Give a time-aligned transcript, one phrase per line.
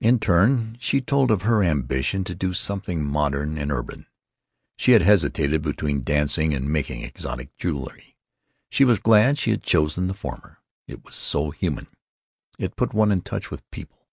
[0.00, 4.06] In turn she told of her ambition to do something modern and urban.
[4.76, 8.16] She had hesitated between dancing and making exotic jewelry;
[8.70, 11.88] she was glad she had chosen the former; it was so human;
[12.56, 14.06] it put one in touch with People....